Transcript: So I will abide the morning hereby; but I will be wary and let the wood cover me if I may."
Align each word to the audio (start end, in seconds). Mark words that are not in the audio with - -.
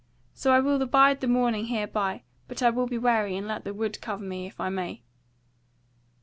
So 0.33 0.51
I 0.51 0.59
will 0.61 0.81
abide 0.81 1.19
the 1.21 1.27
morning 1.27 1.65
hereby; 1.67 2.23
but 2.47 2.63
I 2.63 2.71
will 2.71 2.87
be 2.87 2.97
wary 2.97 3.37
and 3.37 3.47
let 3.47 3.65
the 3.65 3.71
wood 3.71 4.01
cover 4.01 4.23
me 4.23 4.47
if 4.47 4.59
I 4.59 4.69
may." 4.69 5.03